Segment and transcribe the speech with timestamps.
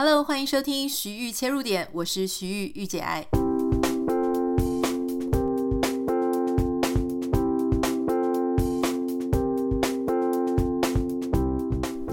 [0.00, 3.26] Hello，欢迎收听徐玉切入点，我是徐玉御姐爱。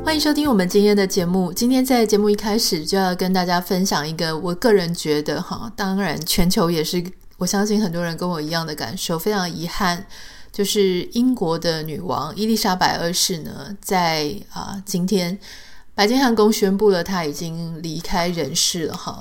[0.03, 1.53] 欢迎收听我们今天的节目。
[1.53, 7.05] 今天在节目一开始就要跟大家分享一个我个人觉得哈，当然全球也是，
[7.37, 10.03] 我相信很多人跟我一样的感受，非常遗憾，
[10.51, 15.39] 就是英国的女王伊丽莎白二世呢，在啊今天。
[15.95, 19.17] 白金汉宫宣布了，她已经离开人世了哈。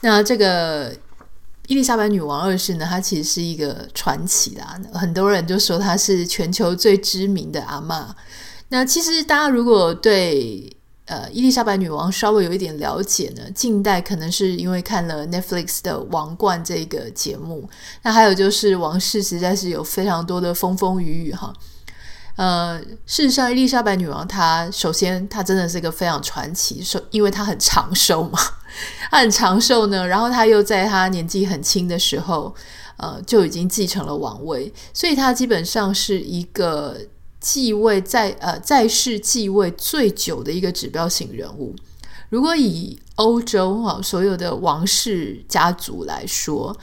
[0.00, 0.92] 那这个
[1.66, 4.80] 伊丽莎白女王二世呢，她其实是一个传奇啦。
[4.94, 8.06] 很多人就说她是全球最知名的阿嬷。
[8.68, 17.68] 那其实大家如果对呃伊丽莎白女王稍微有一点了解呢，近代可能是因为看了 Netflix 的《王冠》这个节目。
[18.02, 21.52] 那还有就是王室实在是有非常多的风风雨雨哈。
[22.36, 28.38] 呃，事实上，伊丽莎白女王她首先她真的是一个非常传奇，说因为 她很长寿嘛，
[29.10, 32.54] 她很长寿呢，然后她又在她年纪很轻的时候，
[32.96, 36.98] 呃，就已经继承了王位，所以她基本上是一个
[37.38, 41.74] 继位在呃在世继位最久的一个指标型人物。
[42.30, 46.76] 如果以欧洲哈所有的王室家族来说，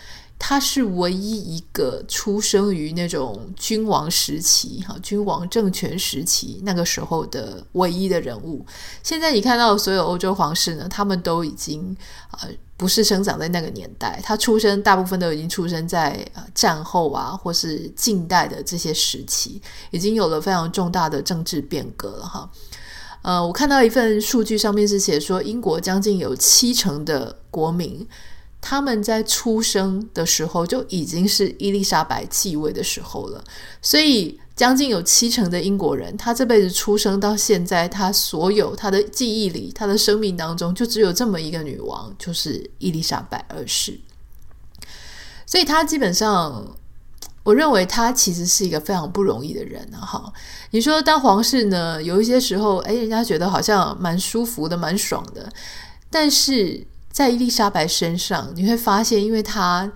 [0.44, 8.66] 他是唯一一个出生于那种君王时期，哈，君王政权时期那个时候的唯一的人物。
[9.04, 11.96] 现在你看到所有欧洲皇室呢，他们都已经
[12.32, 19.62] 呃不是生长在那个年代，他出生大部分都已经出生在呃战后啊，或是近代的这些时期，
[19.92, 22.50] 已经有了非常重大的政治变革了哈。
[23.22, 28.08] 呃，我看到一份数据，上面是写说，英国将近有七成的国民。
[28.62, 33.44] 他们在出生的时候就已经是伊丽莎白继位的时候了，
[33.82, 44.00] 所以将近有七成的英国人，他这辈子出生到现在，他所有他的记忆里，他的生命当中，就只有这么一个女王，就是伊丽莎白二世。
[45.48, 46.78] 所以，他基本上，
[47.42, 50.06] 我认为他其实是一个非常不容易的人啊！
[50.06, 50.34] 哈，
[50.70, 55.52] 你说当皇室呢，有一些时候，哎，人家觉得好像蛮舒服的，蛮爽的，
[56.12, 56.86] 但是。
[57.12, 59.92] 在伊丽莎白身上，你会发现，因为她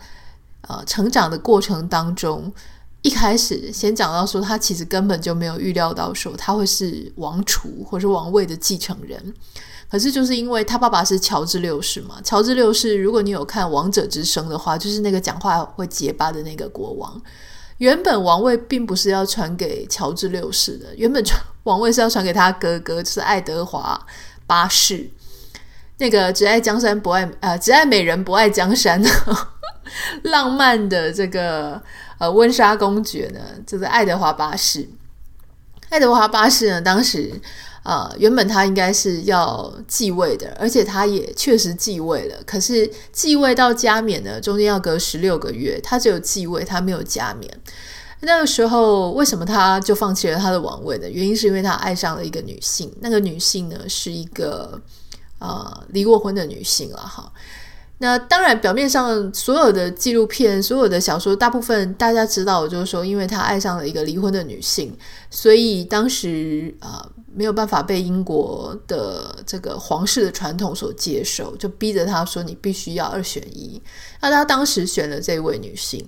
[0.62, 2.52] 呃成长的过程当中，
[3.02, 9.34] 一开始先讲到说，她其实根本就没有预料到说她会是王储或是王位的继承人。
[9.90, 17.22] 可是就是因为她爸爸是乔治六世嘛，乔治六世，如果你有看《王者之声》的话，就是那个讲话会结巴的那个国王。
[17.78, 21.24] 原本王位并不是要传给乔治六世的，原本
[21.64, 24.06] 王位是要传给他哥哥，就是爱德华
[24.48, 25.09] 八世。
[25.97, 29.01] 那个只爱江山不爱呃，只爱美人不爱江山，
[30.23, 31.81] 浪漫的这个
[32.17, 34.88] 呃温莎公爵呢，就是爱德华八世。
[35.88, 37.31] 爱德华八世呢，当时
[37.83, 42.35] 呃原本他应该是要继位的，而且他也确实继位了。
[42.45, 47.50] 可是继位到加冕呢，中间要隔十六个月，他只有继位，他没有加冕。
[48.19, 51.09] 那个时候为什么他就放弃了他的王位呢？
[51.09, 54.81] 原因是因为他爱上了一个女性，那个女性呢是一个。
[55.40, 57.31] 呃，离过婚的女性了哈。
[58.00, 64.94] 那当然，表面上所有的纪录片、所有的小说，大部分大家知道，就是说，因为他爱上了一个离婚的女性，
[65.29, 73.81] 所以当时啊、呃、没有办法被英国的这个皇室的传统所接受，就逼着他说：“你必须要二选一。”
[74.22, 76.06] 那他当时选了这位女性。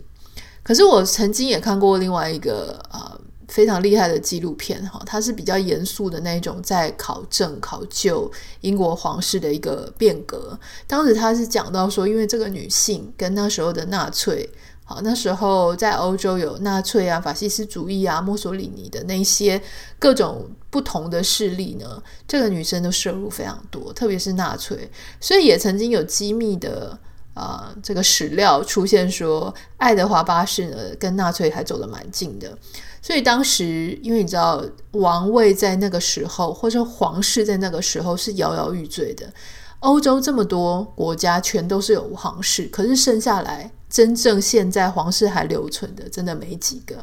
[0.63, 3.11] 可是我曾经也看过另外一个啊。
[3.13, 8.29] 呃非常厉害的纪录片哈，它是比较严肃的那种，在考证考究
[8.61, 10.59] 英国皇室的一个变革。
[10.85, 14.49] 当时他是讲到说，因为这个女性跟那时候的纳粹，
[14.83, 19.61] 好，那时候在欧洲有纳粹啊、法西斯主义啊、墨索里尼的那些
[19.97, 24.89] 各种不同的势力呢，这个女生都摄入非常多，特别是纳粹，
[25.21, 26.99] 所以也曾经有机密的
[27.33, 32.57] 啊、这个史料出现说，爱德华八世呢跟纳粹还走得蛮近的。
[33.07, 39.31] 所以当时，因为你知道，王位在那个时候，或者说皇室在那个时候是摇摇欲坠的。
[39.79, 46.95] 欧洲这么多国家全都是有皇室，可是剩下来真正现在皇室还留存的，真的没几个。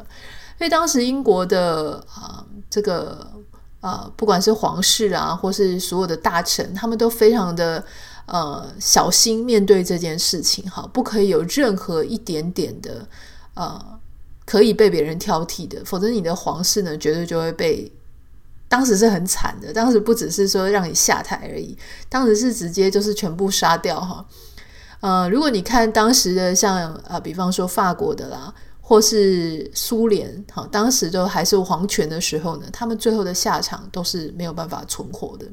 [0.59, 3.27] 所以当时英国的啊、这个
[3.79, 7.83] 啊、不管是皇室啊，或是所有的大臣，他们都非常的
[8.27, 13.07] 呃小心面对这件事情，哈，不可以有任何一点点的
[13.55, 13.94] 呃。
[14.45, 17.91] 可以被别人挑剔的，否则你的皇室呢，绝对就会被。
[18.67, 21.77] 当时是很惨的，当时不只是说让你下台而已，
[22.09, 24.25] 当时是直接就是全部杀掉哈。
[25.01, 28.51] 呃，如果你看当时的像呃，比方说法国的啦，
[28.81, 35.45] 或是苏联，哈，当时都还是皇权的时候呢，他们最后的下场都是没有办法存活的。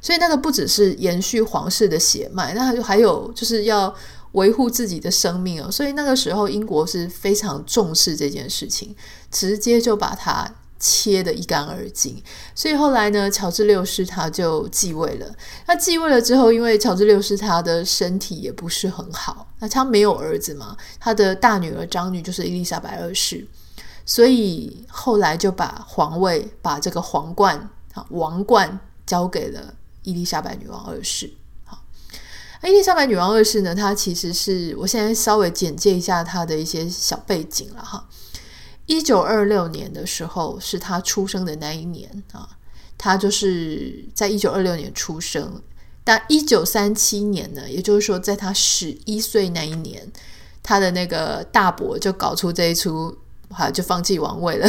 [0.00, 3.92] 所以那个不只是延续皇室的血脉，那就还有就是要
[4.38, 5.70] 维护自己的生命哦。
[5.70, 8.94] 所以那个时候英国是非常重视这件事情，
[9.30, 12.22] 直接就把它切得一干二净。
[12.54, 15.26] 所以后来呢，乔治六世他就继位了。
[15.66, 23.46] 他继位了之后，因为乔治六世他的身体也不是很好，那他没有儿子嘛，他的大女儿长女就是伊丽莎白二世。
[24.06, 31.30] 所以后来就把皇位，把这个皇冠啊王冠交给了伊丽莎白女王二世。
[32.64, 38.08] 伊丽莎白女王二世呢，她其实是我现在稍微简介一下她的一些小背景了哈。
[38.86, 42.48] 一九二六年的时候是她出生的那一年啊，
[42.96, 45.62] 她就是在一九二六年出生。
[46.04, 50.10] 但一九三七年呢，也就是说在她十一岁那一年，
[50.62, 53.16] 她的那个大伯就搞出这一出。
[53.50, 54.68] 好，就放弃王位了，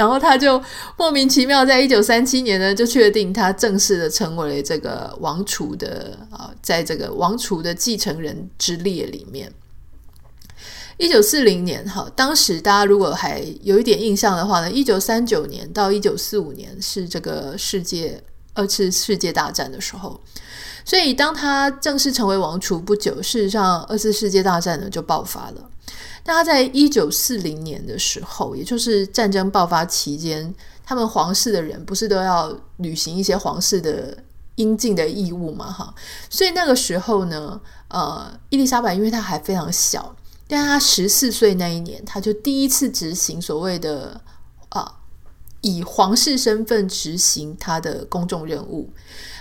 [0.00, 0.58] 然后他就
[0.96, 9.52] 莫名其妙，在一九三七年呢，就确定他正式的成为了这个王储的啊，在这个王储的继承人之列里面。
[10.96, 18.24] 一九四零年，哈，当时大家如果还有一点印象的话呢，一九三九年到一九四五年是这个世界
[18.54, 20.18] 二次世界大战的时候，
[20.90, 25.70] 所以当他正式成为王储不久，事实上二次世界大战呢就爆发了。
[26.24, 30.52] 那他在一九四零年的时候，也就是战争爆发期间，
[30.84, 34.18] 他们皇室的人不是都要履行一些皇室的
[34.56, 35.70] 应尽的义务嘛？
[35.70, 35.94] 哈，
[36.28, 40.16] 所以那个时候呢，呃，伊丽莎白因为她还非常小，
[40.48, 44.20] 但她十四岁那一年，她就第一次执行所谓的
[44.70, 44.96] 啊、
[45.60, 48.90] 以皇室身份执行她的公众任务。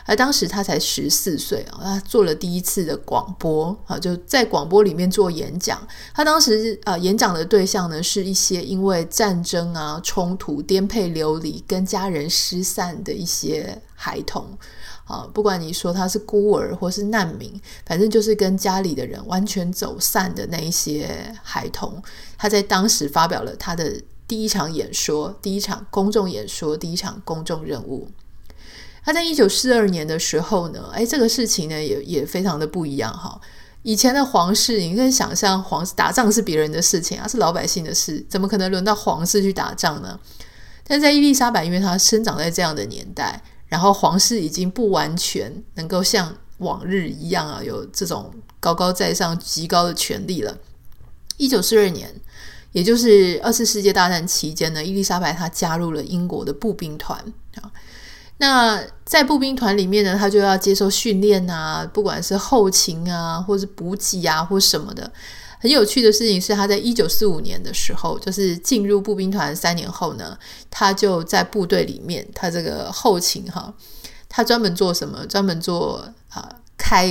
[0.10, 5.80] 而当时他才十四岁啊，他做了第一次的广播啊，就在广播里面做演讲。
[6.16, 14.58] 他当时啊，演讲的对象呢，是一些因为战争啊、冲突、颠沛流离、跟家人失散的一些孩童
[15.06, 15.30] 啊。
[15.32, 22.02] 不管你说他是孤儿或是难民，反正就是跟家里的人完全走散的那一些孩童。
[22.36, 28.08] 他在当时发表了他的第一场演说，第一场公众演说，第一场公众任务。
[29.04, 33.40] 他在一九四二年的时候呢，哎，这个事情呢也也非常的不一样哈。
[33.82, 40.20] 以前的皇室，你可以想象，皇室打仗是别人的事情啊，是老百姓的事，怎么可能轮到皇室去打仗呢？
[40.84, 50.58] 但在伊丽莎白，因为她生长在这样的年代，然后皇室已经不完全能够像往日一样啊，有这种高高在上、极高的权力了。
[51.38, 52.14] 一九四二年，
[52.74, 57.18] 也就是二次世界大战期间呢，伊丽莎白她加入了英国的步兵团
[57.62, 57.72] 啊。
[58.42, 65.12] 那在步兵团里面呢，他就要接受训练啊，不管是后勤啊，或是补给啊，或什么的。
[65.62, 70.38] 很有趣的事情是，他在一九四五年的时候，就是进入步兵团三年后呢，
[70.72, 73.74] 他就在部队里面，他这个后勤哈，
[74.30, 75.26] 他专门做什么？
[75.26, 77.10] 专门做啊，开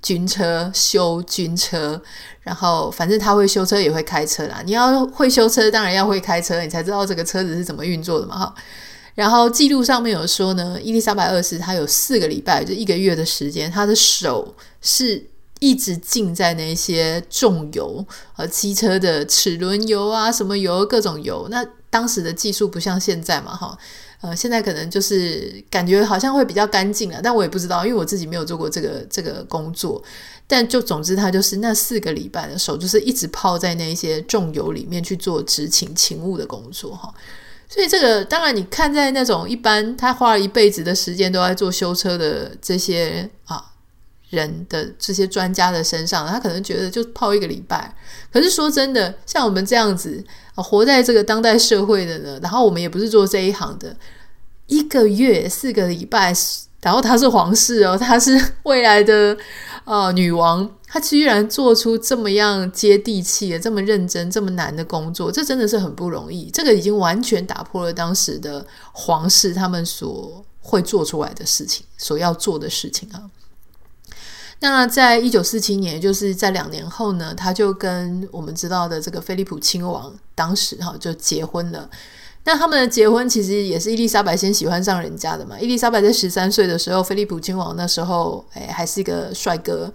[0.00, 2.00] 军车、修军车，
[2.42, 4.62] 然后反正他会修车，也会开车啦。
[4.64, 8.54] 你要会修车，当然要会开车，你才知道这个车子是怎么运作的嘛，哈。
[9.18, 15.20] 然后记录上面有说呢，伊丽莎白二世她有四个礼拜，就一个月的时间，她的手是
[15.58, 21.48] 一直浸在那些重油和汽车的齿轮油啊，什么油各种油。
[21.50, 23.76] 那当时的技术不像现在嘛，哈，
[24.20, 30.00] 呃，现在可能就是感觉好像会比较干净了，但我也不知道，因为我自己没有做过这个这个工作。
[30.46, 37.12] 但就总之，他就是那四个礼拜的手，就是一直泡在那些重油里面去做执勤勤务的工作，哈。
[37.68, 43.62] 所以这个当然，你看在那种一般他花了一辈子的时间都在做修车的这些啊
[44.30, 47.94] 人的这些专家的身上，他可能觉得就泡一个礼拜。
[48.32, 53.94] 可是说真的，像我们这样子啊，活在这个当代社会的呢，然后我们也不是做这一行的，
[54.66, 56.34] 一个月四个礼拜，
[56.80, 59.36] 然后他是皇室哦，他是未来的
[59.84, 60.70] 啊女王。
[60.90, 66.50] 他居然做出这么样接地气的、这么认真、这么难的工作，这真的是很不容易。
[66.50, 73.28] 这个已经完全打破了当时的皇室他们所会做出来的事情、所要做的事情啊。
[74.60, 81.88] 那在一九四七年，就是在两年后呢，他就跟我们知道的这个菲利普亲王当时哈就结婚了。
[82.44, 85.60] 那他们的结婚其实也是伊丽莎白先喜欢上人家的嘛。
[85.60, 89.92] 伊丽莎白在十三岁的时候，菲利普亲王那时候哎还是一个帅哥。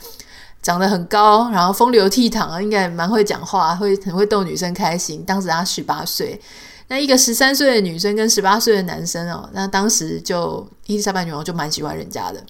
[0.63, 5.24] 长得很高，然后风流倜傥，应该蛮会讲话，会很会逗女生开心。
[5.25, 6.39] 当时他十八岁，
[6.88, 12.41] 那一个十三岁的女生跟十八岁的男生哦，那当时就伊丽莎白女王就蛮喜欢人家的，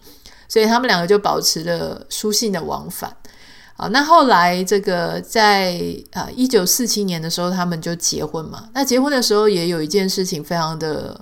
[0.47, 3.11] 所以他们两个就保持了书信的往返。
[3.75, 8.69] 好，那后来这个在啊一九四七年的时候，他们就结婚嘛。
[8.71, 11.19] 那结婚的时候也有一件事情非常的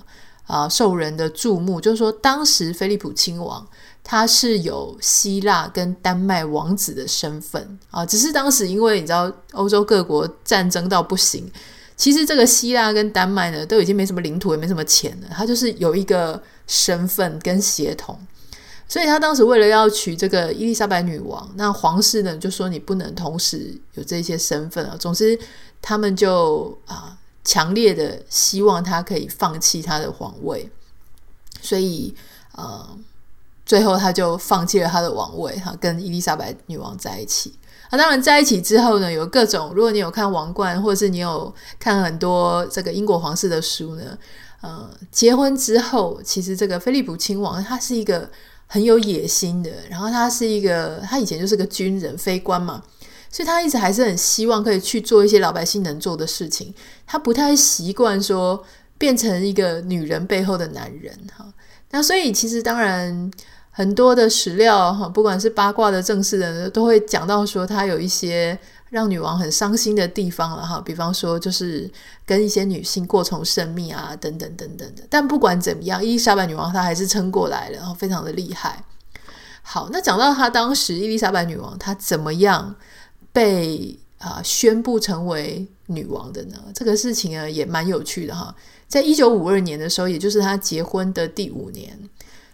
[0.48, 3.66] 啊、受人的注目，就是说当时菲利普亲王
[4.12, 11.50] 他是有希腊跟丹麦王子的身份啊，只是当时因为你知道欧洲各国战争到不行，
[11.96, 18.20] 其实这个希腊跟丹麦呢都已经没什么领土，也没什么钱了，他就是有一个身份跟协同。
[18.86, 24.98] 所以他当时为了要娶这个伊丽莎白女王，那皇室呢就说你不能同时有这些身份啊。
[25.00, 25.40] 总之，
[25.82, 30.70] 他们就啊强烈的希望他可以放弃他的皇位，
[31.62, 32.14] 所以
[32.58, 32.86] 呃
[33.72, 37.54] 最后他就放弃了他的王位，哈，跟伊丽莎白女王在一起。
[37.90, 44.18] 那当然在一起之后呢，有各种，如果你有看《王冠》，或者是你有看很多这个英国皇室的书呢，
[44.60, 48.30] 呃，结婚之后，其实这个菲利普亲王他是一个。
[48.74, 52.82] 很有野心的，然后他是一个，他以前就是个军人、非官嘛，
[53.30, 56.74] 所以他一直还是很希望可以去做一些老百姓能做的事情。
[57.06, 58.64] 他不太习惯说
[58.98, 61.46] 变成一个女人背后的男人哈。
[61.90, 63.30] 那所以其实当然
[63.72, 68.60] 很多的史料哈，不管是八卦的、正式的，都会讲到说他有一些。
[68.92, 71.90] 让女王很伤心的地方了哈，比方说就是
[72.26, 75.04] 跟一些女性过从甚密啊，等等等等的。
[75.10, 78.84] 但不管怎么样，伊丽莎白女王她还是撑过来了，然后非常的厉害。
[79.62, 82.76] 好，那讲到她当时伊丽莎白女王她怎么样
[83.32, 86.58] 被啊、宣布成为女王的呢？
[86.76, 88.54] 这个事情啊也蛮有趣的哈。
[88.90, 91.98] 在一九五二年的时候，也就是她结婚的第五年，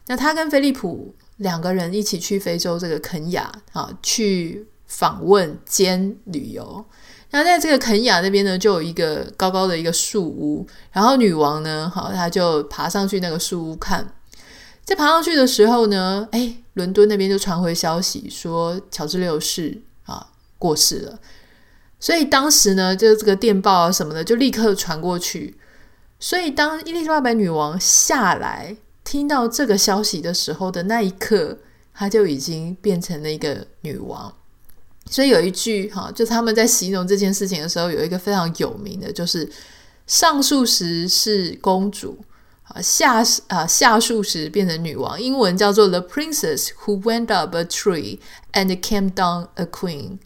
[0.08, 4.68] 那他跟菲利普两个人一起去非洲这个肯亚啊去。
[4.90, 6.86] 访问兼旅游，
[7.32, 14.14] 那在这个肯亚那边呢，就有一个高高的一个树屋，然后女王呢，好，她就爬上去那个树屋看，
[14.86, 21.20] 在爬上去的时候呢，诶，伦敦那边就传回消息说乔治六世啊过世了，
[22.00, 25.58] 所以当时呢，就这个电报啊什么的就立刻传过去，
[26.18, 31.58] 所以当伊丽莎白女王下来听到这个消息的时候的那一刻，
[31.94, 34.34] 她就已经变成了一个女王。
[35.10, 39.50] 所以有一句哈，就他们在形容这件事情的时候，有一个非常有名的，就是
[40.08, 42.20] 上树时是公主
[42.64, 45.20] 啊，下啊下树时变成女王。
[45.20, 48.20] 英文叫做 The Princess Who Went Up a Tree
[48.52, 50.18] and Came Down a Queen，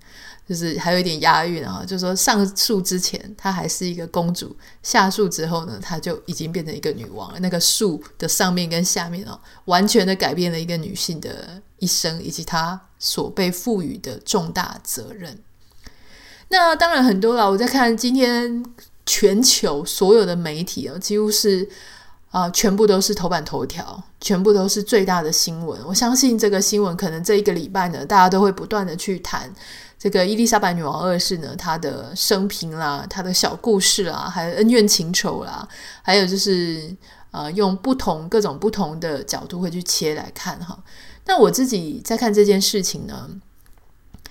[0.52, 4.54] 就是还有一点押韵啊，就是说上树之前她还是一个公主，
[4.84, 7.40] 下树之后呢，她就已经变成一个女王了。
[7.40, 12.82] 那个树的上面跟下面啊，完全的改变了一个女性的一生以及她。
[13.04, 15.36] 所被赋予的重大责任，
[16.50, 17.50] 那当然很多了。
[17.50, 18.64] 我在看今天
[19.08, 21.68] 全球所有的媒体啊，几乎是
[22.30, 25.82] 啊、全部都是头版头条，全部都是最大的新闻。
[25.84, 29.52] 我相信这个新闻可能这一个礼拜呢，大家都会不断的去谈
[30.02, 35.68] 这个伊丽莎白女王二世呢，她的生平啦，她的小故事啦，还有恩怨情仇啦，
[36.02, 36.92] 还有就是
[37.30, 40.76] 呃，用不同各种不同的角度会去切来看哈。
[41.26, 43.30] 那我自己在看这件事情呢，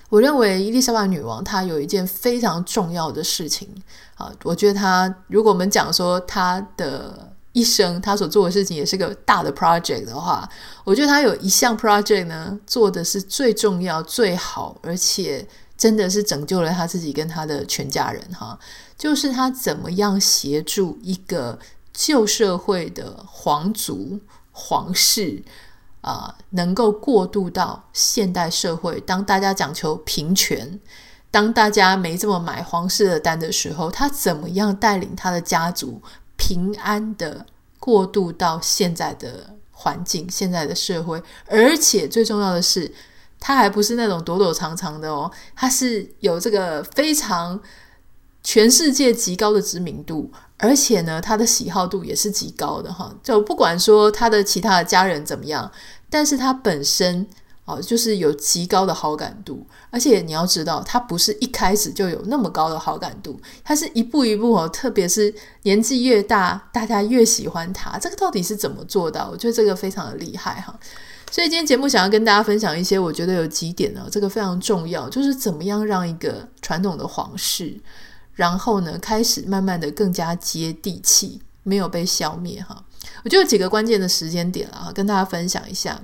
[0.08, 3.68] 我认为伊丽莎白女王她有一件非常重要的事情
[4.16, 10.48] 啊，我觉得她如果我们讲说她的一生她所做的事情也是个大的 project 的话，
[10.84, 15.46] 我觉得她有一项 project 呢做的是最重要、最好，而且
[15.80, 18.58] 真的是拯救了他自己跟他的全家人哈，
[18.96, 21.58] 就是他怎么样协助一个
[21.92, 24.20] 旧社会的皇族、
[24.52, 25.42] 皇室。
[26.02, 30.80] 啊、能够过渡到现代社会，当大家讲求平权，
[31.30, 36.00] 当大家没这么买皇室的单的时候，他怎么样带领他的家族
[36.38, 37.44] 平安的
[37.78, 41.22] 过渡到现在的环境、现在的社会？
[41.44, 42.90] 而且最重要的是，
[43.40, 47.58] 他还不是那种躲躲藏藏的哦，他是有这个非常
[48.44, 50.30] 全世界极高的知名度。
[50.62, 55.72] 而且呢，他的喜好度也是极高的哈，就不管说他的其他的家人怎么样，
[56.10, 57.26] 但是他本身
[57.64, 59.66] 哦，就是有极高的好感度。
[59.88, 67.98] 而且你要知道，他不是一开始就有那么高的好感度，他是一步一步哦，特别是年纪越大，大家越喜欢他。
[67.98, 69.30] 这个到底是怎么做到？
[69.32, 70.78] 我觉得这个非常的厉害哈。
[71.30, 77.78] 所以今天节目想要跟大家分享一些，我觉得有几点呢，这个非常重要，就是怎么样让一个传统的皇室。
[78.34, 82.84] 然后呢，开始慢慢的更加接地气，没有被消灭哈。
[83.22, 86.00] 我就有几个关键的时间点了啊，跟大家分享一下。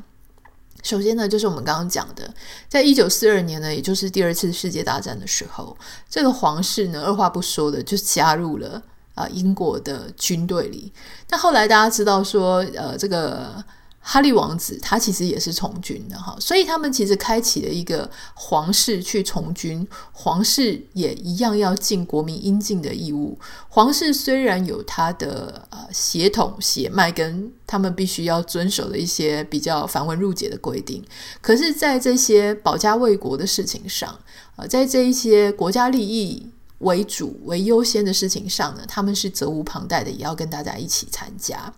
[0.82, 2.32] 首先呢，就是我们刚刚讲的，
[2.68, 5.76] 在一九四二年呢，也就是第二次世界大战的时候，
[6.08, 8.80] 这个皇室呢，二话不说的就加入了
[9.14, 10.92] 啊英国的军队里。
[11.26, 13.64] 但后来大家知道说，呃，这个
[14.08, 23.36] 哈利王子他其实也是从军的哈，所以他们其实开启了一个皇室去从军，皇室也一样要尽国民应尽的义务。
[23.68, 31.04] 皇室虽然有他的呃血统血脉跟他们必须要遵守的一些比较繁文缛节的规定，
[31.42, 34.16] 可是，在这些保家卫国的事情上，
[34.54, 36.46] 呃，在这一些国家利益
[36.78, 41.74] 为主为优先的事情上呢，他们是责无旁贷的，也要跟大家一起参加。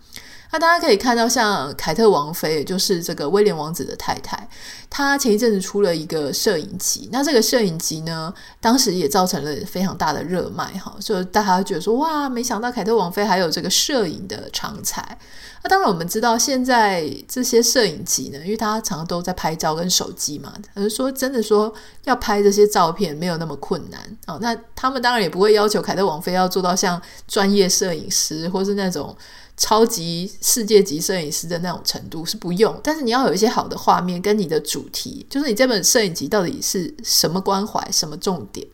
[0.50, 4.48] 那大家可以看到，像凯特王妃，也就是这个威廉王子的太太，
[4.88, 7.08] 她前一阵子出了一个摄影集。
[7.12, 15.18] 那这个摄影集呢，当时也造成了非常大的热卖，哈，就大家觉得说，哇，没想到凯特王妃还有这个摄影的长才。
[15.62, 21.70] 那当然，我们知道现在这些摄影集呢，因为大家常常都在拍照跟手机嘛，可是说真的说
[22.04, 24.38] 要拍这些照片没有那么困难啊。
[24.40, 29.14] 那他们当然也不会要求凯特王妃要做到像专业摄影师或是那种。
[29.58, 38.64] 超级世界级摄影师的那种程度是不用，但是你要有一些好的画面跟你的主题，就是你这本摄影集到底是什么关怀、什么重点。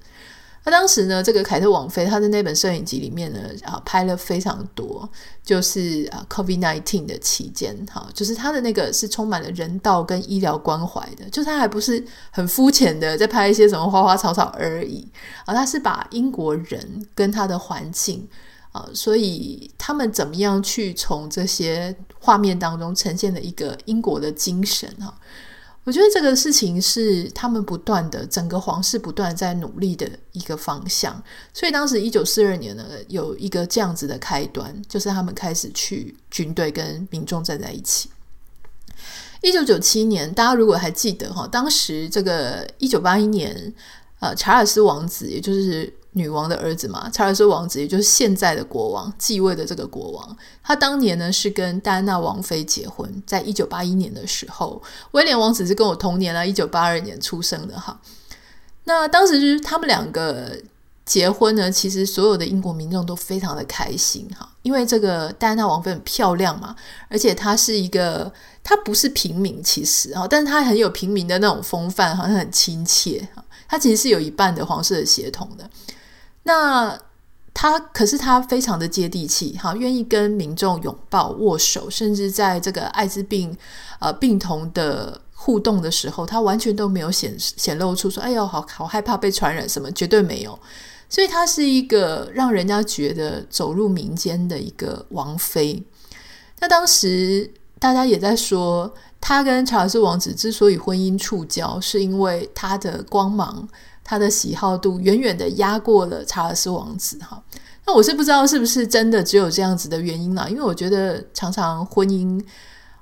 [0.67, 5.09] 那当时呢，这个凯特王妃她在那本摄影集里面呢，啊，拍了非常多，
[5.43, 15.07] 就是啊，COVID-19 的期间，哈，就是他的那个是充满了人道跟医疗关怀的，就是他还不是很肤浅的在拍一些什么花花草草而已，
[15.47, 18.29] 啊，他是把英国人跟他的环境。
[18.75, 25.17] 啊，所以他们怎么样去从这些画面当中呈现了一个英国的精神哈？
[25.85, 31.23] 我觉得这个事情是他们不断的，整个皇室不断在努力的一个方向。
[31.53, 38.11] 所以当时一九四二年呢，有一个这样子的开端，就是他们开始去军队跟民众站在一起。
[39.41, 43.73] 一九九七年，大家如果还记得哈，当时这个一九八一年，
[44.19, 45.95] 呃，查尔斯王子，也就是。
[46.17, 54.81] 女王的儿子嘛，查尔斯王子，也就是现在的国王继位的这个国王，他当年呢是跟戴安娜王妃结婚，在一九八一年的时候，
[55.11, 58.01] 威廉王子是跟我同年啊，一九八二年出生的哈。
[58.85, 60.57] 那当时就是他们两个
[61.05, 66.77] 结婚呢，其实所有的英国民众都非常的开心哈，因为这个戴安娜王妃很漂亮嘛，
[67.09, 75.69] 而且她是一个，她不是平民其实哈，但是她很有平民的那种风范，好像很亲切哈，她其实是有一半的皇室的血统的。
[76.45, 76.99] 那
[77.53, 83.57] 他可是他非常的接地气，哈，愿意跟民众拥抱、握手，甚至在这个艾滋病
[84.01, 90.59] 呃病童的互动的时候，他完全都没有显显露出说，哎呦，好好害怕被传染什么，绝对没有。
[91.09, 95.81] 所以他是一个让人家觉得走入民间的一个王妃。
[96.59, 103.69] 那当时大家也在说，他跟查尔斯王子之所以婚姻触礁，是因为他的光芒。
[104.05, 107.43] 他的喜好度远远的压过了查尔斯王子哈，
[107.87, 112.39] 那我是不知道是不是真的只有这样子的原因啦，因为我觉得常常婚姻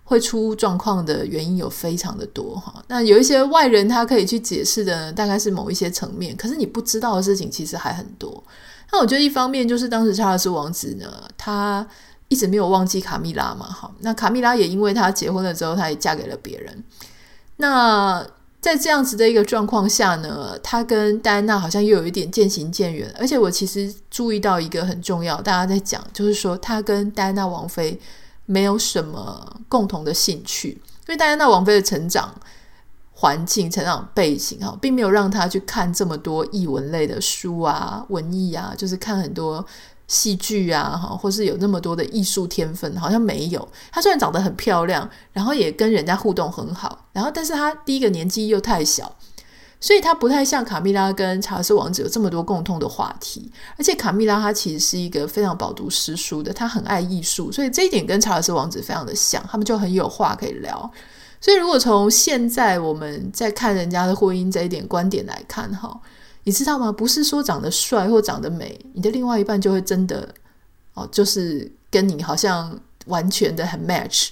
[0.05, 2.73] 会出状况的原因有非常的多哈。
[2.87, 8.43] 那有一些外人他可以去解释的，大概是某一些层面，可是你不知道的事情其实还很多。
[8.93, 11.85] 那我觉得一方面就是当时查尔斯王子呢，他
[12.29, 16.85] 一直没有忘记卡蜜拉嘛，哈，那卡蜜拉也因为他结婚了之后，他也嫁给了别人，
[17.57, 18.25] 那。
[18.63, 23.13] 在这样子的一个状况下呢，他跟戴安娜好像又有一点渐行渐远。
[23.19, 28.01] 而且我其实注意到一个很重要，大家在讲，就是说他跟戴安娜王妃
[28.47, 32.33] 没有什么共同的兴趣，因为戴安娜王妃的成长
[33.11, 39.67] 环境、成长背景哈，并没有让他去看这么多译文类的书啊、文艺啊，就是看很多。
[40.13, 43.67] 戏剧啊，哈，或是有那么多的艺术天分，好像没有。
[43.91, 49.11] 她虽然长得很漂亮，然后也跟人家互动很好，然后，但是她第一个年纪又太小，
[49.81, 53.51] 所以她不太像卡蜜拉跟查尔斯王子有这么多共通的话题。
[53.79, 60.93] 而且卡蜜拉她其实是一个非常饱读诗书的，她很爱艺术，所以这一点跟查尔斯王子非常的像，他们就很有话可以聊。
[61.41, 65.99] 所以如果从现在我们在看人家的婚姻这一点观点来看，哈。
[66.45, 66.91] 你知道吗？
[66.91, 70.29] 不是说长得帅或长得美，你的另外一半就会真的
[70.95, 74.31] 哦，就是跟你好像完全的很 match。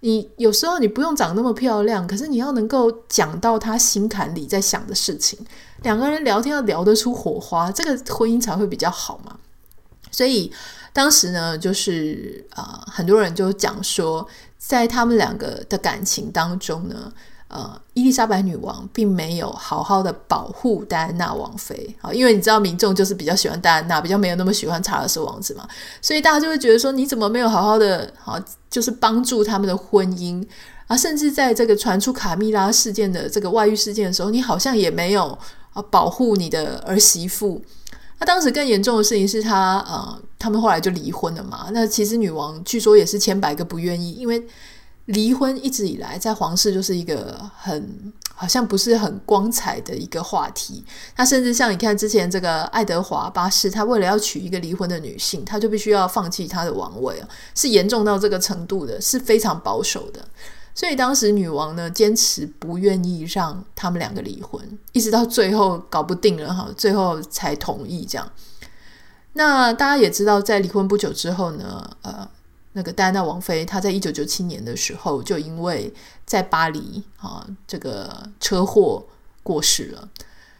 [0.00, 5.38] 你有时候你不用长那么漂亮，可是你要能够讲到他心坎里在想的事情，
[5.82, 9.38] 两个人聊天要聊得出火花，这个婚姻才会比较好嘛。
[10.10, 10.52] 所以
[10.92, 14.26] 当时呢，就是啊、很多人就讲说，
[14.58, 17.12] 在他们两个的感情当中呢。
[17.52, 25.68] 呃，伊丽莎白女王并没有好好的保护戴安娜王妃啊，因为你知道民众就是比较喜欢戴安娜，比较没有那么喜欢查尔斯王子嘛，
[26.00, 30.42] 所以大家就会觉得说，你怎么没有好好的好，就是帮助他们的婚姻
[30.86, 30.96] 啊？
[30.96, 35.38] 甚至在这个传出卡蜜拉事件的这个外遇事件的时候，你好像也没有
[35.74, 37.62] 啊保护你的儿媳妇。
[38.18, 41.66] 那当时更严重的事情是他呃，他们后来就离婚了嘛。
[41.72, 44.42] 那其实女王据说也是千百个不愿意，因为。
[45.06, 50.84] 离婚一直以来在皇室就是一个很好像不是很光彩的一个话题。
[51.16, 57.20] 那甚至像你看之前这个爱德华八世，他为了要娶一个离婚的女性，他就必须要放弃他的王位，
[57.54, 60.24] 是严重到这个程度的，是非常保守的。
[60.74, 68.30] 所以当时女王呢，坚持不愿意让他们两个离婚，一直到最后搞不定了哈，最后才同意这样。
[69.32, 72.28] 那大家也知道，在离婚不久之后呢，呃。
[72.74, 75.92] 那个戴安娜王妃，她在一九九七年的时候，就因为
[76.24, 79.04] 在巴黎啊这个车祸
[79.42, 80.08] 过世了。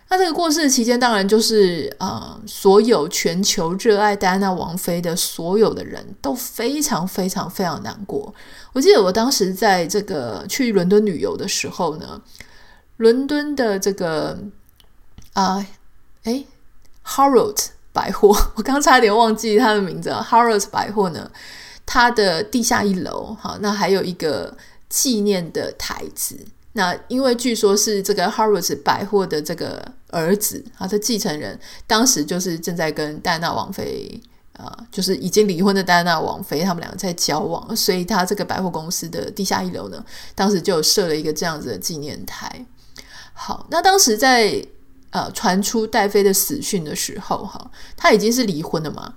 [0.08, 8.34] 那这个过世的期间，当然就是啊、呃，所有全球热爱戴安娜王妃的所有的人都非常非常非常难过。
[8.74, 12.20] 我记得我当时在这个去伦敦旅游的时候呢，
[12.98, 14.38] 伦敦的这个
[15.32, 15.66] 啊，
[16.24, 16.44] 哎
[17.06, 20.10] ，Harrods 百货， 我刚差点忘记它的名字。
[20.10, 21.30] Harrods 百货呢。
[21.92, 24.56] 它的地下一楼，好，那还有一个
[24.88, 26.34] 纪念的台子。
[26.72, 34.18] 那因为据说是这个 Harrods 百货的这个儿子啊，他继承人，当时就是正在跟戴娜王妃
[34.54, 40.02] 啊、就是已经离婚的戴娜王妃，他们两个在交往，所以他这个百货公司的地下一楼呢，
[40.34, 42.64] 当时就设了一个这样子的纪念台。
[43.34, 44.66] 好，那当时在
[45.10, 49.12] 呃传出戴妃的死讯的时候，哈，他已经是离婚了嘛。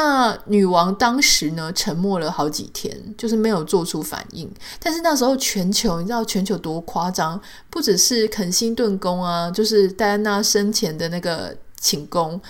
[0.00, 4.48] 那女王当时呢，沉默了好几天，就是没有做出反应。
[4.78, 7.40] 但是那时候全球，你知道全球多夸张？
[7.68, 12.40] 不只是肯辛顿宫啊，就是戴安娜生前的那个寝宫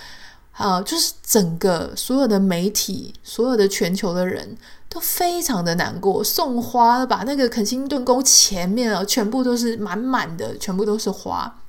[0.51, 4.55] 啊，就是整个所有的媒体，所有的全球的人
[4.87, 11.61] 都非常的难过，送花，把那个肯辛顿宫前面啊，全部都是满满的，全部都是花。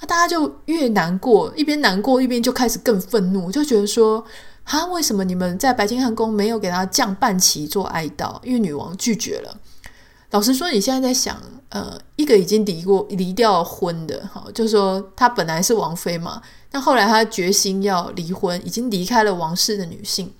[0.00, 4.24] 那大家就越难过，一边难过一边就开始更愤怒，就觉得说。
[4.64, 8.40] 哈，为什么你们在白金汉宫没有给他降半旗做哀悼？
[8.42, 9.58] 因为女王拒绝了。
[10.30, 11.36] 老实说，你现在在想，
[11.68, 20.32] 呃，一个已经离过离掉婚的，哈，就说她本来是王妃嘛，但后来她决心要离婚，已经离开了王室的女性，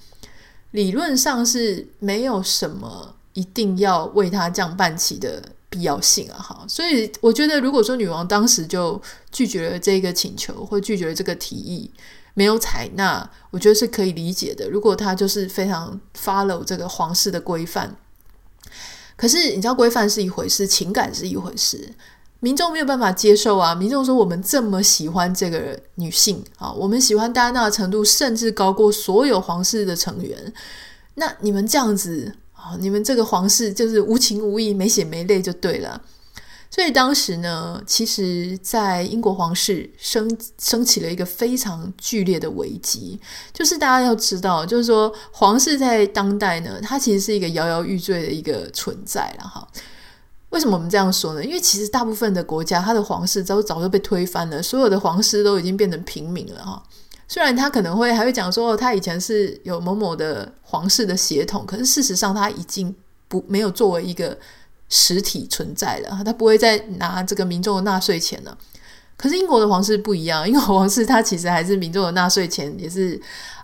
[0.71, 6.65] 理论上是没有什么一定要为她降半旗的必要性啊，哈。
[6.69, 9.01] 所以我觉得，如果说女王当时就
[9.33, 11.91] 拒绝了这个请求，或拒绝了这个提议。
[12.35, 14.67] 没有采纳，我觉得是可以理解的。
[14.71, 17.95] 如果她就是非常 follow 这个皇室的规范，
[19.17, 21.93] 可是你知道规范是一回事，情感是一回事，
[22.41, 23.75] 民众没有办法接受啊。
[23.75, 30.55] 民众说我们这么喜欢这个女性啊，我们喜欢戴安娜的程度甚至高过所有皇室的成员，
[31.17, 36.01] 那你们这样子啊，你们这个皇室就是无情无义、没血没泪就对了。
[36.71, 43.21] 所以当时呢，其实，在英国皇室升升起了一个非常剧烈的危机，
[43.53, 49.69] 就是大家要知道，就是说皇室在当代呢，它其实是一个摇摇欲坠的一个存在了哈。
[50.49, 51.45] 为什么我们这样说呢？
[51.45, 56.83] 因为其实大部分的国家，它的皇室早早就被推翻了，所有的皇室都已经变成平民了哈。
[57.33, 62.95] 虽然他可能会还会讲说，他以前是有某某的皇室的血统，可是事实上他已经
[63.27, 64.37] 不没有作为一个。
[64.95, 68.59] 实体存在了，他不会再拿这个民众的纳税钱了。
[69.17, 73.19] 可是英国的皇室不一样，英国皇室他其实还是民众的纳税钱，也是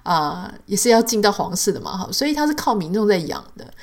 [0.05, 3.75] 啊、也是要进到皇室的嘛，哈，所以他是靠民众在养的。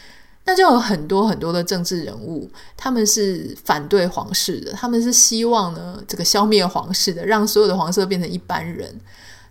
[0.46, 9.00] 那就有很多很多的政治人物，他们是反对皇室的，他们是希望呢这个消灭皇室的，让所有的皇室变成一般人。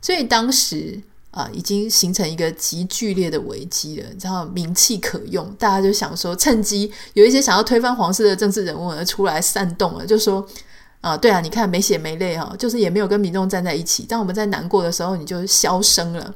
[0.04, 1.00] 所以当时。
[1.36, 10.46] 啊，已经形成一个极剧烈的危机了，然后名气可用，大家就想说，趁机有一些想要推翻皇室的政治人物呢出来煽动了，就说
[11.00, 14.04] 啊，对啊，你看没血没泪哈，就是也没有跟民众站在一起。
[14.04, 16.32] 当我们在难过的时候，你就消声了。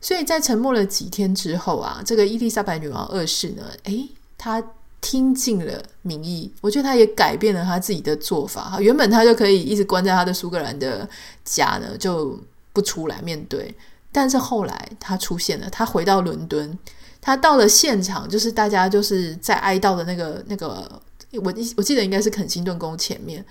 [0.00, 4.64] 所以在沉默了几天之后啊，这个伊丽莎白女王二世呢，诶，她
[5.02, 8.80] 听进了民意，我觉得她也改变了她自己的做法哈。
[8.80, 11.06] 原本她就可以一直关在她的苏格兰的
[11.44, 12.40] 家呢，就
[12.78, 13.74] 不出来面对。
[14.12, 16.78] 但是后来他出现了，他回到伦敦，
[17.20, 21.00] 他到了现场，就是大家就是在哀悼的那个那个，
[21.32, 23.44] 我我记得应该是肯辛顿宫前面，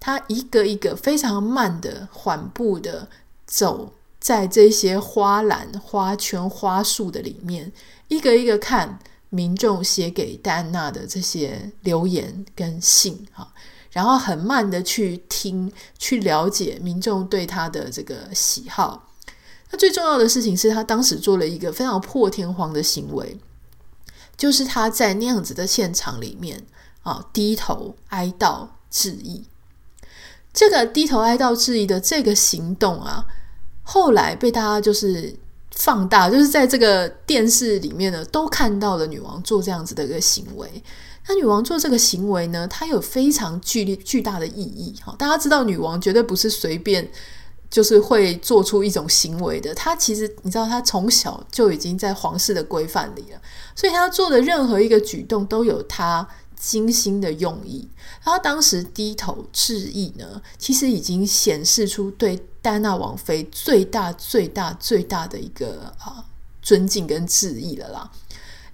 [0.00, 3.08] 他一个一个非常慢的缓步的
[3.46, 7.72] 走在这些花篮、花圈、花束的里面，
[8.08, 8.98] 一个一个看
[9.30, 13.52] 民众写给戴安娜的这些留言跟信哈，
[13.92, 19.08] 然后很慢的去听、去了解民众对他的这个喜好。
[19.70, 23.38] 那最重要的事情是他当时做了一个非常破天荒的行为，
[24.36, 26.62] 就是他在那样子的现场里面
[27.02, 29.44] 啊，低头哀悼致意。
[30.52, 33.24] 这个低头哀悼致意的这个行动啊，
[33.82, 35.34] 后来被大家就是
[35.70, 40.82] 放大，就是在这个电视里面呢，都看到了女王做这样子的一个行为。
[41.28, 44.94] 那女王做这个行为呢，它有非常巨力巨大的意义。
[45.04, 47.08] 哈，大家知道，女王绝对不是随便
[47.70, 49.74] 就是会做出一种行为的。
[49.74, 53.40] 她其实你知道，她从小就已经在皇室的规范里了，
[53.74, 57.88] 所以她做的任何一个举动都有她精心的用意。
[58.22, 66.24] 她当时低头致意呢，其实已经显示出对戴安娜王妃最大、最大、最大的一个啊
[66.60, 68.10] 尊敬跟致意了啦。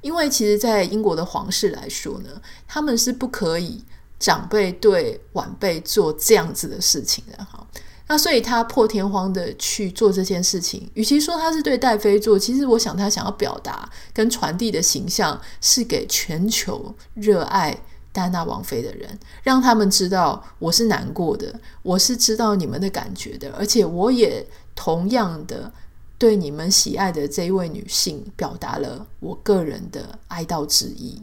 [0.00, 2.30] 因为其实，在英国的皇室来说呢，
[2.66, 3.84] 他们是不可以
[4.18, 7.66] 长辈对晚辈做这样子的事情的哈。
[8.10, 17.78] 那所以他破天荒的去做这件事情，与其说他是对戴妃做，其实我想他想要表达跟传递的形象是给全球热爱
[18.10, 25.70] 戴安娜王妃的人，让他们知道我是难过的，我是知道你们的感觉的，而且我也同样的
[26.18, 31.22] 对你们喜爱的这一位女性表达了我个人的哀悼之意。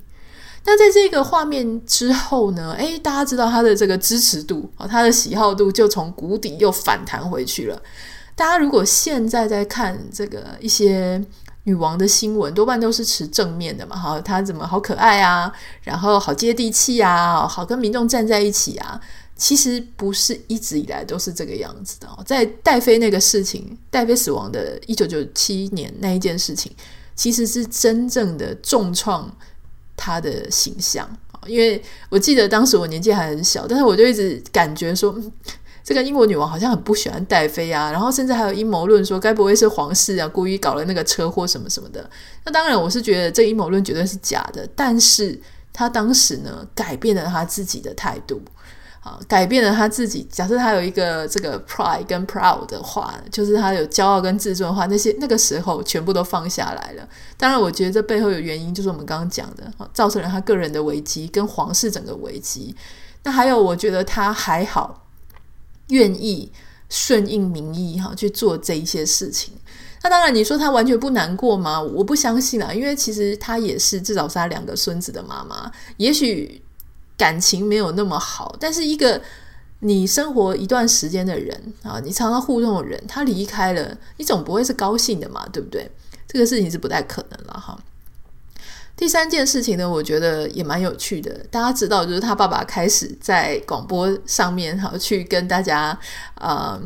[0.63, 2.73] 那在这个画面之后呢？
[2.77, 7.79] 诶，大家知道他的这个支持度啊，他的喜好度就从谷底又反弹回去了。
[8.35, 11.23] 大家如果现在在看这个一些。
[11.67, 19.01] 女王的新闻多半都是持正面的嘛，哈，她怎么好可爱啊，然后好接地气啊，好跟民众站在一起啊。
[19.35, 22.07] 其实不是一直以来都是这个样子的。
[22.25, 26.71] 在戴妃那个事情，戴妃死亡的一九九七年那一件事情，
[27.15, 29.29] 其实是真正的重创
[29.97, 31.07] 她的形象。
[31.45, 35.15] 因为我记得当时我年纪还很小，但是我就一直感觉说。
[35.87, 42.09] 这个英国女王好像很不喜欢戴妃啊，然后甚至还有阴谋论说，该不会是皇室啊故意搞了那个车祸什么什么的？
[42.43, 44.67] 那当然，我是觉得这阴谋论绝对是假的。
[44.75, 45.39] 但是
[45.71, 48.41] 她当时呢，改变了她自己的态度
[49.05, 50.27] 啊，改变了他自己。
[50.29, 57.07] 假设他有一个这个 pride 跟 proud 的话，就是他有骄傲跟自尊的话，那些那个时候全部都放下来了。
[57.37, 62.75] 当然，我觉得这背后有原因，就是我们刚刚讲的，造成了他个人的危机跟皇室整个危机。
[63.23, 65.03] 那还有，我觉得他还好。
[65.89, 66.51] 愿意
[66.89, 69.53] 顺应民意哈去做这一些事情，
[70.01, 71.79] 那当然你说他完全不难过吗？
[71.79, 76.59] 我不相信啊，因为其实他也是至少是他两个孙子的妈妈，也许
[77.17, 79.21] 感情没有那么好，但是一个
[79.79, 85.89] 你生活一段时间的人啊，你常常互动的人，他离开了，你总不会是高兴的嘛，对不对？
[86.27, 87.77] 这个事情是不太可能了哈。
[88.97, 91.31] 第三件事情呢，我觉得也蛮有趣的。
[91.51, 95.97] 大家知道，就是他爸爸开始在广播上面哈，去跟大家
[96.35, 96.81] 呃，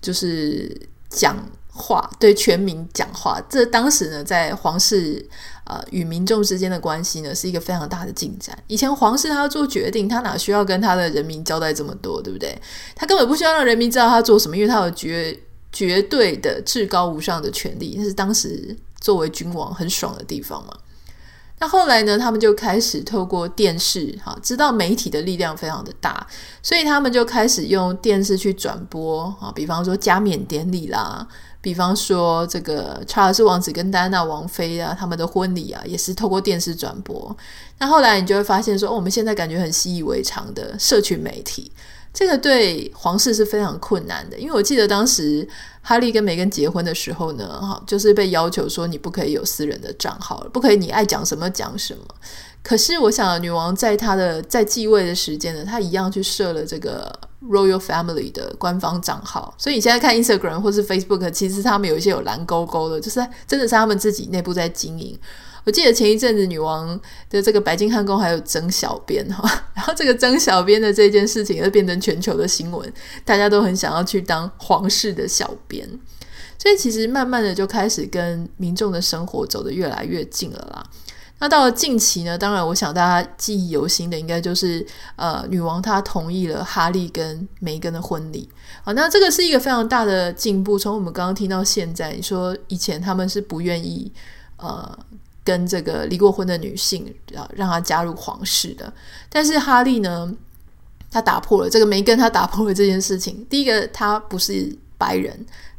[0.00, 0.74] 就是
[1.10, 1.36] 讲
[1.72, 3.40] 话，对全民讲话。
[3.48, 5.26] 这当时呢，在皇室
[5.64, 8.56] 呃与民众之间的关系呢，是一个非常大的进展。
[8.66, 12.56] 以前皇室他要做决定，他哪需要跟他的人民交代这么多，对不对？
[12.94, 15.38] 他根本不需要让人民知道他做什么，因为他有绝
[15.72, 20.76] 绝对的至高无上的权力，那是当时作为君王很爽的地方嘛。
[21.58, 26.26] 那后来呢，他们就开始透过电视，哈，知道媒体的力量非常的大，
[26.60, 31.24] 所以他们就开始用电视去转播，啊，比方说加冕典礼啦，
[31.62, 37.34] 比方说这个查尔斯王子跟戴安娜王妃啊，他们的婚礼啊，也是透过电视转播。
[37.78, 41.70] 那后来你就会发现说，哦，我们现在感觉很习以为常的社群媒体。
[42.12, 45.48] 这个对皇室是非常困难的，因为我记得当时
[45.80, 52.04] 哈利跟梅根结婚的时候呢，哈，就是被要求说你不可以有私人的账号，不可以你爱讲什么讲什么。
[52.62, 57.10] 可是我想，女王在她的在继位的时间呢，她一样去设了这个
[57.48, 65.18] Royal Family 的官方账号，所以你现在看 Instagram 或是 Facebook，其实他们有一些有蓝勾勾的，就是真的是他们自己内部在经营。
[65.64, 67.00] 我记得前一阵子女王
[67.30, 72.92] 的这个白金汉宫还有征小编哈， 然后这个征小编的这件事情又变成全球的新闻，
[73.24, 75.88] 大家都很想要去当皇室的小编，
[76.58, 80.84] 所以其实慢慢的就开始跟民众的生活走得越来越近了啦。
[81.42, 88.48] 那到了近期呢，当然我想大家记忆犹新的应该就是呃女王她同意了哈利跟梅根的婚礼，
[88.84, 90.78] 好，那这个是一个非常大的进步。
[90.78, 94.12] 从我们刚刚听到现在，你说以前他们是不愿意
[94.58, 94.98] 呃。
[95.44, 98.92] 跟这个离过婚的女性啊，让她加入皇室的。
[99.28, 100.32] 但是哈利呢，
[101.10, 103.44] 他打破了这个梅根，他打破了这件事情。
[103.50, 105.34] 第一个，他不是白人；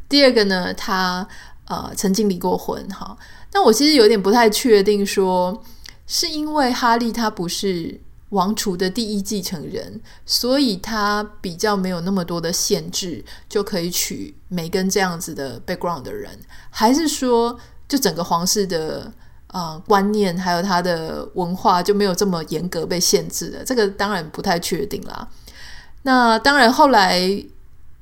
[0.09, 1.25] 第二个呢，他
[1.69, 2.85] 呃曾经离过婚。
[2.89, 3.15] 哈，
[3.53, 5.63] 那我其实有点不太确定说，
[6.05, 16.39] 是因为哈利他不是王储的第一继承人，所以他比较没有那么多的限制，就可以娶梅根这样子的 background 的人，
[16.69, 19.13] 还是说就整个皇室的？
[19.53, 25.27] 啊、呃，观念还有他的文化就没有这么严格被限制了，这个当然不太确定啦。
[26.01, 27.21] 那当然后来，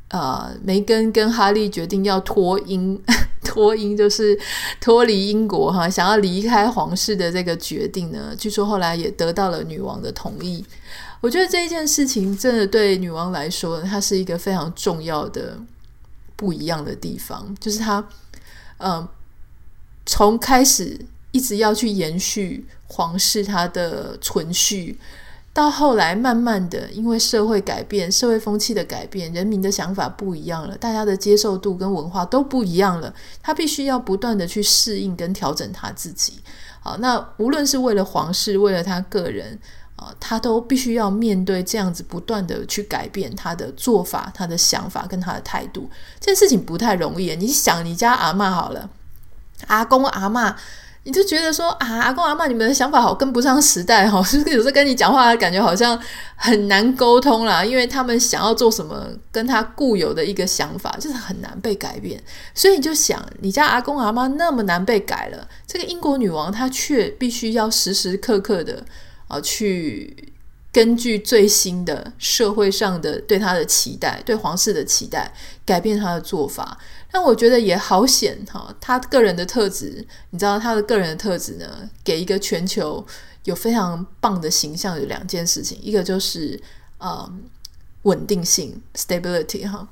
[0.07, 2.97] 呃，梅根跟哈利决定要脱英，
[3.43, 4.39] 脱英，就是
[4.79, 10.63] 脱离英国哈，想要离开皇室的这个决定呢，据说后来也得到了女王的同意。
[11.19, 15.59] 我觉得这一件事情真的对女王来说，它是一个非常重要的
[16.35, 18.07] 不一样的地方，就是她
[18.77, 19.07] 嗯，
[20.05, 20.99] 从开始
[21.31, 24.97] 一直要去延续皇室它的存续。
[25.53, 33.13] 到后来，慢慢的，因为社会改变、社会风气的改变，人民的想法不一样了，大家的接受度跟文化都不一样了。
[33.43, 36.39] 他必须要不断的去适应跟调整他自己。
[36.79, 39.59] 好，那无论是为了皇室，为了他个人，
[39.97, 45.89] 啊，他都必须要面对这样子不断的去改变他的做法、他的想法跟他的态度。
[46.21, 47.35] 这件事情不太容易。
[47.35, 48.89] 你想，你家阿嬷好了，
[49.67, 50.55] 阿公阿嬷。
[51.03, 55.99] 你就觉得说啊，阿公阿妈，你们的想法好跟不上时代哈， 是不是有时候跟你讲话的感觉好像
[56.35, 57.65] 很难沟通啦？
[57.65, 62.21] 因为他们想要做什么，跟他固有的一个想法就是很难被改变。
[62.53, 68.83] 所以你就想，你家阿公阿妈那么难被改了，这个英国女王她却必须要时时刻刻的
[69.27, 70.30] 啊去。
[70.71, 75.31] 根据最新的社会上的对他的期待，对皇室的期待，
[75.65, 76.77] 改变他的做法。
[77.11, 83.05] 但我觉得也好险哈，他个人的特质，你知道他的个人的特质呢，给一个全球
[83.43, 86.57] 有非常棒的形象，有两件事情，一个就是
[86.99, 87.29] 呃
[88.03, 89.85] 稳定性 （stability） 哈。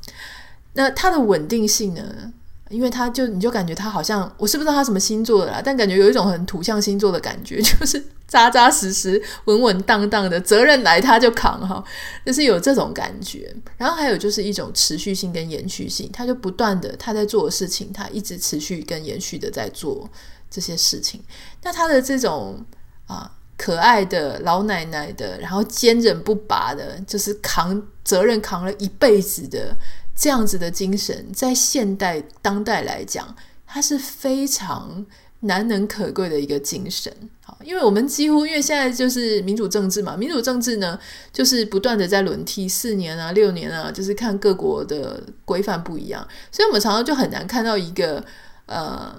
[0.73, 2.33] 那他的稳定性呢？
[2.69, 11.83] 因为他就你就感觉他好像我是不知道他什么星座的啦，但感觉有一种很土象星座的感觉， 就是扎扎实实、稳稳当当的，责任来他就扛哈，
[12.25, 13.53] 就是有这种感觉。
[13.75, 20.09] 然后还有就是一种持续性跟延续性，他就不断的他在做的事情，他一直持续跟延续的在做
[20.49, 21.21] 这些事情。
[21.63, 22.63] 那他的这种
[23.07, 29.75] 啊可爱的老奶奶的，然后坚韧不拔的，就是扛责任扛了一辈子的。
[30.21, 33.33] 这样子的精神，在现代当代来讲，
[33.65, 35.05] 他是非常
[35.41, 37.11] 难能可贵的一个精神。
[37.41, 40.99] 好，因为我们几乎因为现在就是民主政治嘛，民主政治呢，
[41.31, 48.23] 就是不断的在轮替，四年啊、六年啊，就是看各国的规范不一样，所以我们常常就很难看到一个
[48.65, 49.15] 呃。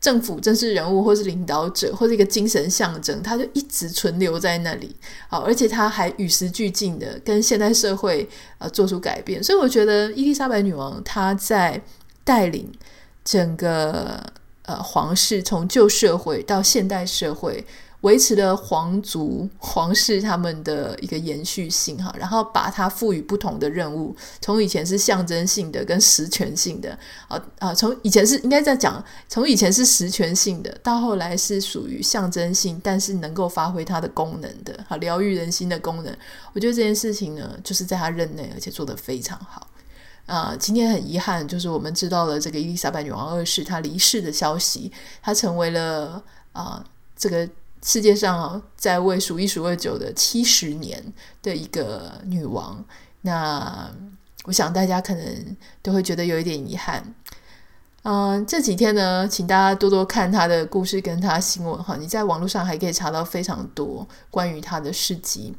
[0.00, 4.96] 政府正式人物，或是领导者，或是一个精神象征，他就一直存留在那里。
[5.28, 9.44] 好，而且他还与时俱进的跟现代社会呃做出改变。
[9.44, 11.78] 所以我觉得伊丽莎白女王她在
[12.24, 12.72] 带领
[13.22, 14.24] 整个
[14.70, 17.64] 呃皇室从旧社会到现代社会。
[18.00, 36.16] 维持了皇族、皇室他们的一个延续性哈，然后把它赋予不同的任务，从以前是象征性的跟实权性的啊啊，从以前是应该在讲，从以前是实权性的，到后来是属于象征性，但是能够发挥它的功能的，哈，疗愈人心的功能。
[36.54, 39.66] 我觉得这件事情呢，就是在他任内，而且做得非常好
[40.30, 40.56] 啊。
[40.58, 44.90] 今天很遗憾，就是我们知道了这个伊丽莎白女王二世她离世的消息，
[45.20, 46.84] 她成为了啊
[47.16, 47.48] 这个。
[47.82, 51.02] 世界上，在位数一数二久的七十年
[51.42, 52.84] 的一个女王，
[53.22, 53.90] 那
[54.44, 57.14] 我想大家可能都会觉得有一点遗憾。
[58.02, 65.56] 嗯，这几天呢，请大家多多看她的故事跟她新闻哈，你在网络上还可以查到非常多关于她的事迹。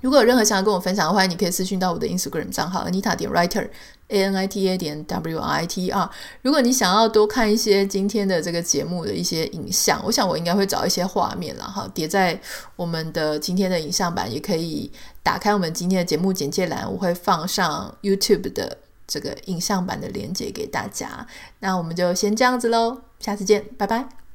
[0.00, 3.68] 如果有任何想要跟我分享的话，你可以私讯到我的 Instagram 账号 Anita 点 Writer
[4.08, 6.10] A N I T A 点 W R I T R。
[6.42, 12.40] 如果你想要多看一些今天的这个节目的一些影像，我想我应该会找一些画面了哈，叠在
[12.76, 14.90] 我们的今天的影像版，也可以
[15.22, 21.26] 打开我们今天的节目简介栏，我会放上 YouTube 的这个影像版的链接给大家。
[21.58, 24.27] 那我们就先这样子喽，下次见，拜拜。